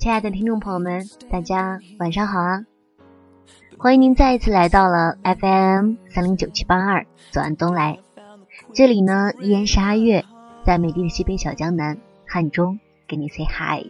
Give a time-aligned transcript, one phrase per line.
[0.00, 2.64] 亲爱的听众朋友们，大家晚上好啊！
[3.76, 7.98] 欢迎您再一次来到了 FM 三零九七八二左岸东来，
[8.72, 10.24] 这里呢依然是阿月，
[10.64, 13.88] 在美丽的西北小江南汉中给你 say hi。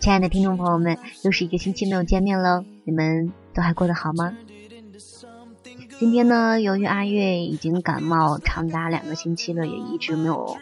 [0.00, 4.34] 亲爱的听众朋友们，又是一个星期没有见面喽，你们都还过得好吗？
[5.98, 10.56] 今天呢，由于阿月已经感冒长达两个星期了，也一直没有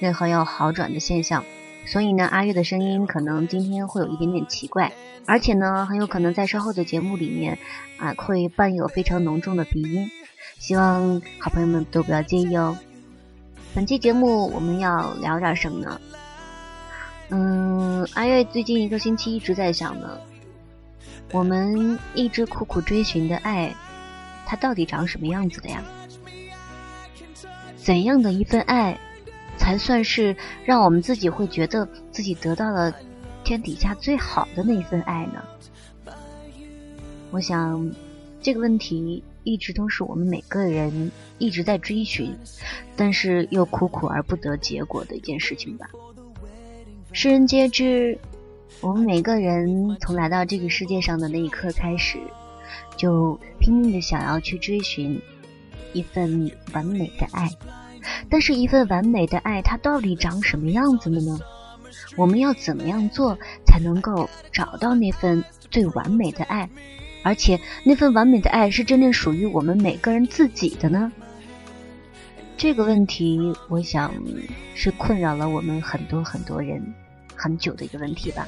[0.00, 1.44] 任何要好转的现象，
[1.84, 4.92] 所以呢，阿月的声音可能今天会有一点点奇怪，
[5.26, 7.58] 而且呢，很有可能在稍后的节目里面
[7.98, 10.10] 啊，会伴有非常浓重的鼻音，
[10.58, 12.78] 希望好朋友们都不要介意哦。
[13.74, 16.00] 本期节目我们要聊点什么呢？
[17.30, 20.18] 嗯，阿月最近一个星期一直在想呢，
[21.32, 23.74] 我们一直苦苦追寻的爱。
[24.44, 25.82] 它到底长什么样子的呀？
[27.76, 28.98] 怎样的一份爱，
[29.62, 32.92] 才算是让我们自己会觉得自己得到了
[33.44, 35.40] 天底下最好的那份爱呢？
[37.30, 37.88] 我想
[38.40, 42.34] 这个问题一直都是我们每个人一直在追寻，
[42.96, 45.88] 但是又苦苦而不得结果的一件事情吧。
[47.12, 48.18] 世人皆知，
[48.80, 52.18] 我们每个人从来到这个世界上的那一刻开始。
[52.96, 55.20] 就拼命的想要去追寻
[55.92, 57.48] 一份完美的爱，
[58.28, 61.38] 但是，一份完美的爱，它到底长什么样子的呢？
[62.16, 66.68] 我们要怎么样做才能够找到那份最完美的爱？
[67.22, 71.12] 而且，那份完美的爱是真正属于我们每个人自己的呢？
[72.56, 74.12] 这个问题，我想
[74.74, 76.94] 是困扰了我们很多很多人
[77.34, 78.46] 很久的一个问题吧。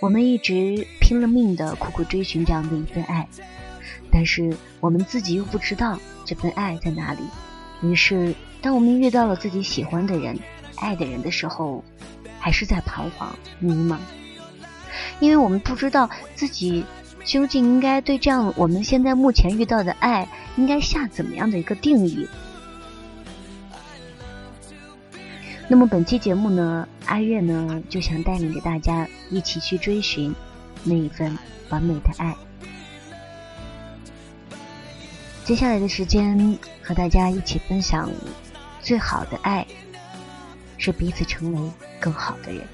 [0.00, 3.28] 我们一直拼了命的苦苦追寻这样的一份爱，
[4.10, 7.20] 但是我们自己又不知道这份爱在哪里。
[7.84, 10.38] 于是，当我们遇到了自己喜欢的人、
[10.76, 11.84] 爱的人的时候，
[12.38, 13.98] 还是在彷徨迷茫，
[15.20, 16.84] 因为我们不知道自己
[17.24, 22.28] 究竟应该对这样我们现在目前遇到的爱，应该下怎么样的一个定义。
[25.66, 30.34] 那么本期节目呢，阿月呢就想带领着大家一起去追寻
[30.82, 31.36] 那一份
[31.70, 32.36] 完美的爱。
[35.44, 38.10] 接下来的时间和大家一起分享，
[38.80, 39.66] 最好的爱
[40.78, 42.66] 是彼此成为更好的人。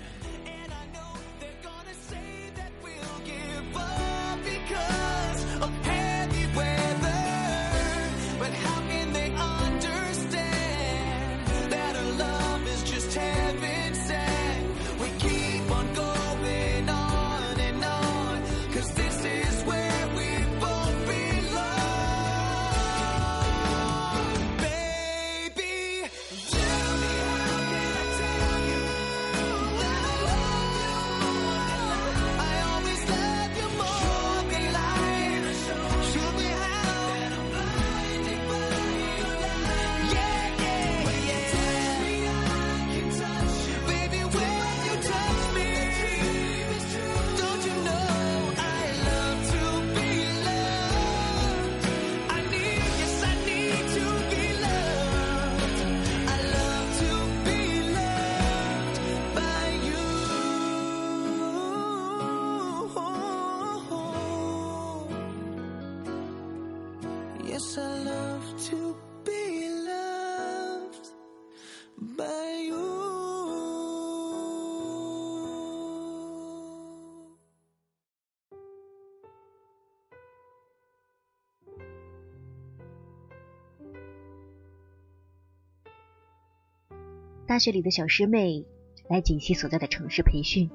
[87.47, 88.65] 大学里的小师妹
[89.09, 90.71] 来锦溪所在的城市培训，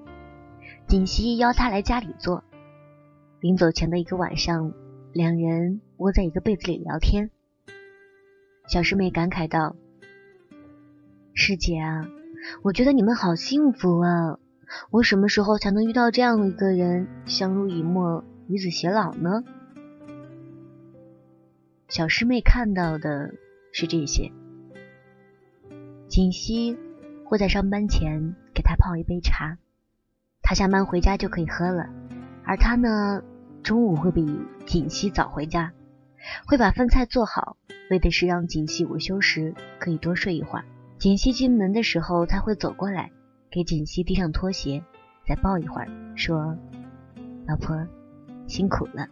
[0.88, 2.44] 锦溪邀她来家里坐。
[3.40, 4.74] 临走前的一个晚上，
[5.16, 7.30] 两人窝在一个被子里聊天。
[8.68, 9.78] 小师妹感慨道
[11.34, 12.06] ：“师姐啊，
[12.64, 14.40] 我觉得你们好幸福啊！
[14.92, 19.46] 我什么时候才能遇到这样一个人，相濡以沫，与子偕老呢？”
[21.88, 23.34] 小师妹看到的
[23.72, 24.34] 是这些。
[26.10, 26.78] 锦溪
[27.24, 29.60] 会在上班前给他泡一杯茶，
[30.42, 31.88] 他下班回家就可以喝了。
[32.44, 33.24] 而他呢，
[33.66, 35.74] 中午会比锦溪早回家，
[36.46, 37.58] 会把饭菜做好，
[37.90, 40.66] 为的是让锦溪午休时可以多睡一会儿。
[41.00, 43.12] 锦溪进门的时候，他会走过来，
[43.50, 44.84] 给锦溪递上拖鞋，
[45.28, 46.56] 再抱一会儿，说
[47.50, 47.88] ：“老婆，
[48.46, 49.08] 辛苦了。”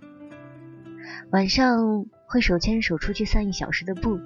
[1.34, 4.20] 晚上会手牵手出去散一小时的步，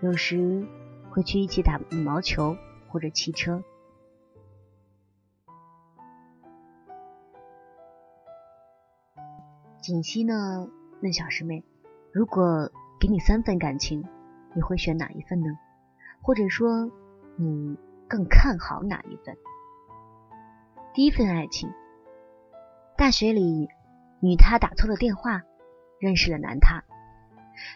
[0.00, 0.66] 有时。
[1.10, 3.62] 会去一起打羽毛球或者骑车。
[9.86, 10.68] 锦溪呢
[11.00, 11.62] 问小师妹
[12.10, 14.04] ：“如果给你三份感情，
[14.52, 15.46] 你会选哪一份呢？
[16.22, 16.90] 或者说，
[17.36, 17.76] 你
[18.08, 19.36] 更看好哪一份？”
[20.92, 21.70] 第一份爱情，
[22.96, 23.68] 大学里
[24.18, 25.44] 女他打错了电话，
[26.00, 26.82] 认识了男他，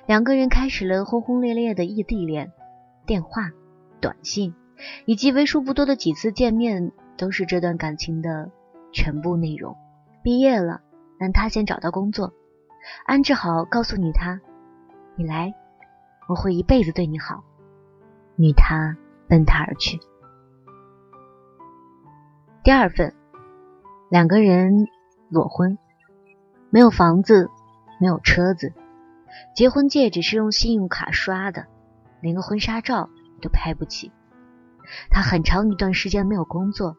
[0.08, 2.50] 两个人开始了轰轰烈烈的异地恋，
[3.06, 3.52] 电话、
[4.00, 4.56] 短信
[5.06, 8.50] 以及为数不多的几次见面，都是这段感情的
[8.92, 9.76] 全部内容。
[10.24, 10.80] 毕业了。
[11.20, 12.32] 男他先找到工作，
[13.04, 14.40] 安置好，告诉女他
[15.16, 15.52] ：“你来，
[16.30, 17.44] 我会一辈子对你好。”
[18.36, 18.96] 女他
[19.28, 20.00] 奔他而去。
[22.64, 23.14] 第二份，
[24.08, 24.86] 两个人
[25.28, 25.76] 裸婚，
[26.70, 27.50] 没有房子，
[28.00, 28.72] 没有车子，
[29.54, 31.66] 结婚戒指是用信用卡刷的，
[32.22, 33.10] 连个婚纱照
[33.42, 34.10] 都拍不起。
[35.10, 36.96] 他很长一段时间没有工作，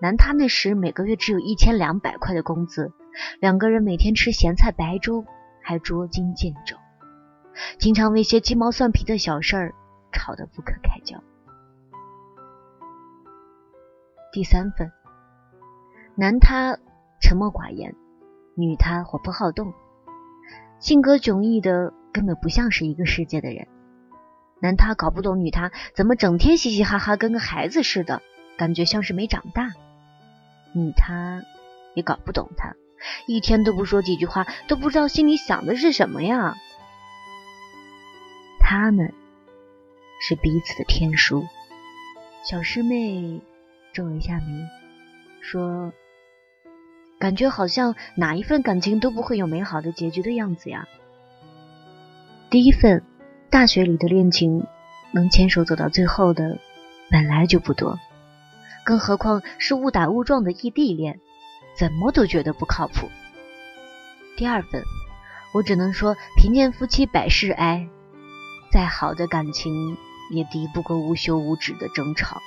[0.00, 2.92] 男他那时每个月只有一千两百块的工资。
[3.40, 5.24] 两个人每天吃咸菜白粥，
[5.62, 6.76] 还捉襟见肘，
[7.78, 9.74] 经常为些鸡毛蒜皮的小事儿
[10.12, 11.22] 吵得不可开交。
[14.32, 14.92] 第三份，
[16.14, 16.78] 男他
[17.20, 17.94] 沉默寡言，
[18.54, 19.74] 女他活泼好动，
[20.78, 23.66] 性格迥异的根本不像是一个世界的人。
[24.60, 28.22] 男他搞不懂女他怎么整天嘻嘻哈哈，跟个孩子似的，
[28.56, 29.70] 感觉像是没长大。
[30.74, 31.42] 女他
[31.94, 32.76] 也搞不懂他。
[33.26, 36.56] 一天都不说几句话，都不知道心里想的是什么呀。
[38.60, 39.12] 他们
[40.20, 41.46] 是彼此的天书。
[42.44, 43.40] 小师妹
[43.92, 44.66] 皱了一下眉，
[45.40, 45.92] 说
[47.18, 50.86] ：“感觉好像哪一份感情都不会有美好的结局的样子呀。”
[52.48, 53.02] 第一份
[53.50, 54.66] 大学里的恋情，
[55.12, 56.58] 能牵手走到最后的
[57.10, 57.98] 本来就不多，
[58.84, 61.20] 更何况是误打误撞的异地恋。
[61.80, 63.10] 怎么都觉得不靠谱。
[64.36, 64.84] 第二份，
[65.54, 67.88] 我只能说贫贱夫妻百事哀，
[68.70, 69.96] 再好的感情
[70.30, 72.42] 也敌不过无休无止的争吵。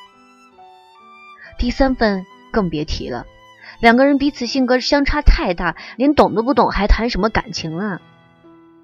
[1.57, 3.25] 第三份更别提了，
[3.80, 8.01] 两个人彼此性格相差太大，连懂都不懂，还谈什么感情啊？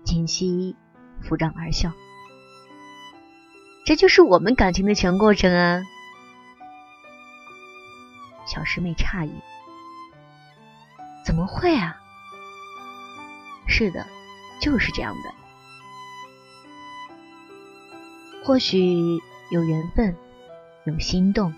[0.04, 0.76] 锦溪
[1.24, 1.92] 抚掌而笑，
[3.86, 5.84] 这就是我们感情的全过程啊！
[8.48, 9.32] 小师妹诧异。
[11.30, 11.96] 怎么会啊？
[13.68, 14.04] 是的，
[14.60, 15.32] 就是这样的。
[18.44, 18.96] 或许
[19.52, 20.16] 有缘分，
[20.86, 21.54] 有心动，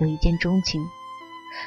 [0.00, 0.82] 有一见钟情，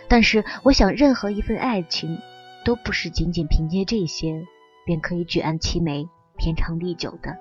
[0.07, 2.19] 但是我想，任何一份爱情
[2.65, 4.45] 都不是仅仅凭借这些
[4.85, 6.07] 便可以举案齐眉、
[6.37, 7.35] 天长地久的，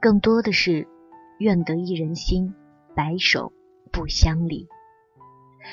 [0.00, 0.86] 更多的是
[1.40, 2.54] 愿得一人心，
[2.94, 3.52] 白首
[3.90, 4.68] 不相离。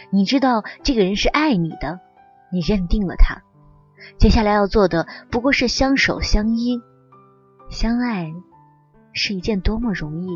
[0.10, 2.00] 你知道这个人是爱你的，
[2.52, 3.44] 你认定了他。
[4.18, 6.82] 接下来要做的不过是相守相依，
[7.70, 8.32] 相爱
[9.14, 10.30] 是一件多么容易，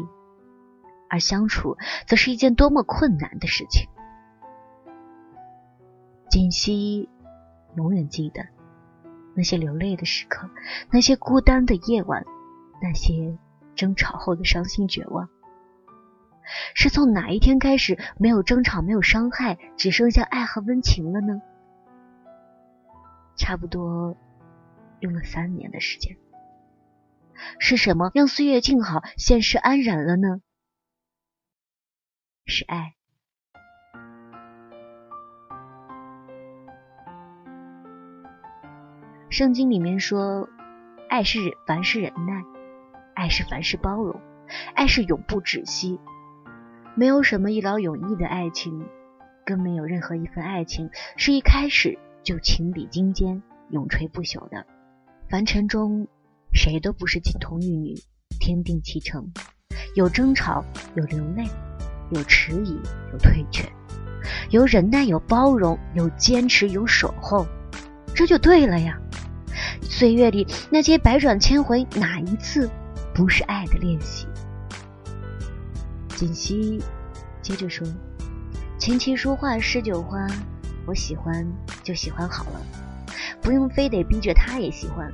[1.09, 1.77] 而相处
[2.07, 3.87] 则是一件多么困难的事情。
[6.29, 7.09] 锦溪
[7.75, 8.45] 永远记得
[9.35, 10.49] 那些流泪的时刻，
[10.91, 12.25] 那些孤单的夜晚，
[12.81, 13.37] 那些
[13.75, 15.29] 争吵后的伤心绝望。
[16.73, 21.41] 是从哪一天开始，没有争吵，没有伤害，只剩下爱和温情了呢？
[23.35, 24.15] 差不多
[24.99, 26.17] 用了三年的时间，
[27.59, 30.41] 是什么让岁月静好，现实安然了呢？
[32.45, 32.93] 是爱。
[39.29, 40.47] 圣经里面说，
[41.09, 42.43] 爱是凡事忍耐，
[43.15, 44.21] 爱是凡事包容，
[44.75, 45.99] 爱是永不止息。
[46.95, 48.87] 没有什么一劳永逸的爱情，
[49.45, 51.99] 更没有任何一份爱情是一开始。
[52.25, 53.39] 就情比金坚，
[53.69, 54.65] 永垂不朽的。
[55.29, 56.07] 凡尘中，
[56.51, 57.93] 谁都不是金童玉女，
[58.39, 59.31] 天定其成。
[59.93, 60.65] 有争吵，
[60.95, 61.47] 有流泪，
[62.09, 62.79] 有迟疑，
[63.13, 63.71] 有退却，
[64.49, 67.45] 有忍耐，有包容，有坚持，有守候，
[68.15, 68.99] 这就对了呀。
[69.83, 72.67] 岁月里那些百转千回，哪一次
[73.13, 74.25] 不是爱的练习？
[76.15, 76.81] 锦溪
[77.43, 77.87] 接着说
[78.79, 80.25] ：“琴棋书画诗酒花。”
[80.85, 81.45] 我喜欢
[81.83, 82.61] 就喜欢好了，
[83.41, 85.11] 不用非得逼着他也喜欢。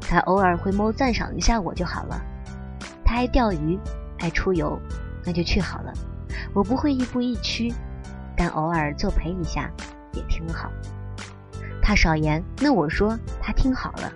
[0.00, 2.20] 他偶尔回眸赞赏一下我就好了。
[3.04, 3.78] 他爱钓鱼，
[4.18, 4.78] 爱出游，
[5.24, 5.92] 那就去好了。
[6.52, 7.72] 我不会亦步亦趋，
[8.36, 9.70] 但偶尔作陪一下
[10.12, 10.70] 也挺好。
[11.82, 14.12] 他少言，那我说他听好了。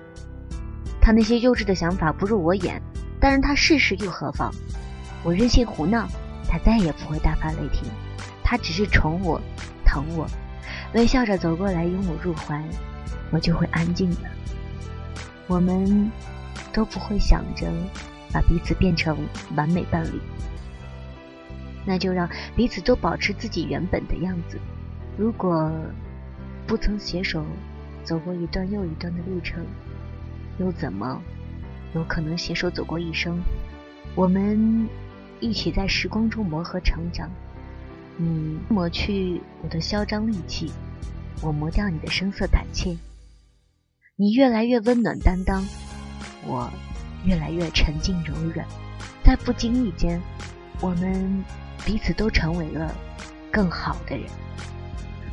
[1.00, 2.80] 他那些幼稚的想法不入我眼，
[3.20, 4.50] 但是他试试又何妨？
[5.22, 6.06] 我任性胡闹，
[6.48, 7.88] 他再也不会大发雷霆。
[8.42, 9.40] 他只是宠我，
[9.84, 10.26] 疼我。
[10.94, 12.62] 微笑着走过来，拥我入怀，
[13.32, 14.20] 我就会安静的。
[15.48, 16.10] 我们
[16.72, 17.66] 都不会想着
[18.32, 19.18] 把彼此变成
[19.56, 20.20] 完美伴侣，
[21.84, 24.58] 那就让彼此都保持自己原本的样子。
[25.18, 25.70] 如果
[26.66, 27.44] 不曾携手
[28.04, 29.66] 走过一段又一段的路程，
[30.58, 31.20] 又怎么
[31.92, 33.38] 有可能携手走过一生？
[34.14, 34.88] 我们
[35.40, 37.28] 一起在时光中磨合成长，
[38.16, 40.72] 你磨去我的嚣张戾气，
[41.40, 42.96] 我磨掉你的声色胆怯。
[44.16, 45.66] 你越来越温暖担当，
[46.46, 46.70] 我
[47.24, 48.66] 越来越沉静柔软。
[49.24, 50.20] 在不经意间，
[50.80, 51.44] 我们
[51.84, 52.94] 彼此都成为了
[53.50, 54.26] 更好的人。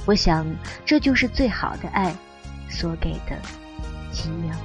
[0.06, 0.48] 我想，
[0.86, 2.16] 这就是最好的爱
[2.70, 3.38] 所给的
[4.12, 4.56] 奇妙。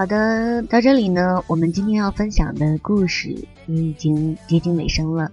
[0.00, 5.30] 好的，到这里呢，我们今天要分享的故事也已经接近尾声了，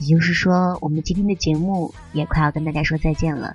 [0.00, 3.54] 也就是说，我们今天的节目也快要跟大家说再见了。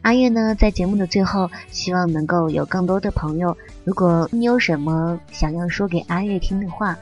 [0.00, 6.96] 阿月呢，在节目的最后，希望能够有更多的朋友，如果你有什么想要说给阿月听的话，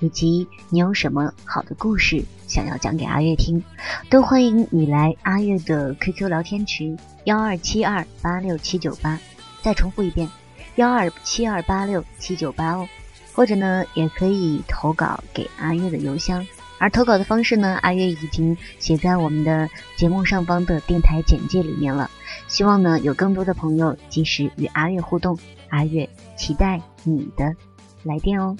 [0.00, 3.62] 以及你有什么好的故事想要讲给阿月听，
[4.10, 9.20] 都欢迎你来阿月的 QQ 聊天群幺二七二八六七九八，
[9.62, 10.28] 再重复一遍。
[10.76, 12.88] 幺二七二八六七九八哦，
[13.32, 16.46] 或者呢，也可以投稿给阿月的邮箱。
[16.78, 22.10] 而投稿的方式呢，阿月已经写在我们的节目上方的电台简介里面了。
[22.48, 25.38] 希望呢，有更多的朋友及时与阿月互动。
[25.68, 27.54] 阿月期待你的
[28.02, 28.56] 来电哦。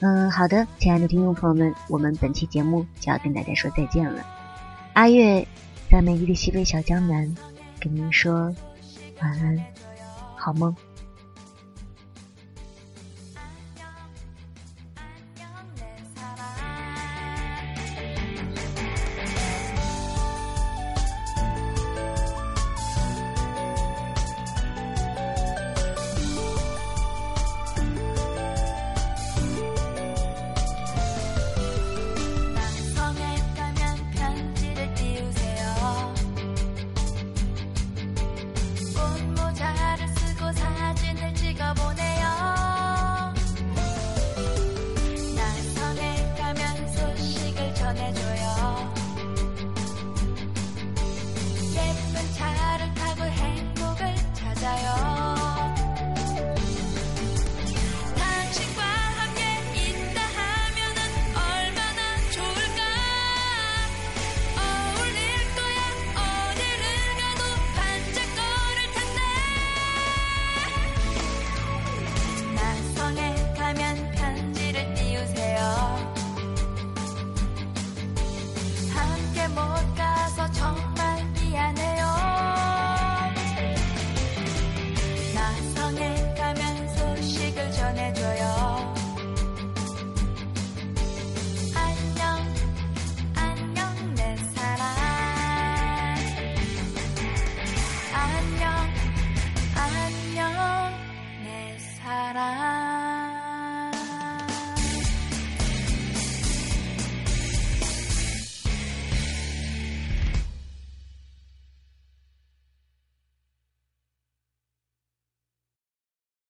[0.00, 4.24] 嗯，好的，亲爱的听众朋友们，我们本期节目就要跟大家说再见了。
[4.94, 5.46] 阿月
[5.90, 7.36] 在美丽的西北小江南
[7.78, 8.54] 跟您说
[9.20, 9.62] 晚安，
[10.34, 10.74] 好梦。